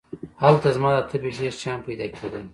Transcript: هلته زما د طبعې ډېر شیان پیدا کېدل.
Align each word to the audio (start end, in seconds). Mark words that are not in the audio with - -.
هلته 0.41 0.67
زما 0.77 0.89
د 0.95 0.99
طبعې 1.11 1.31
ډېر 1.39 1.53
شیان 1.61 1.79
پیدا 1.87 2.05
کېدل. 2.15 2.43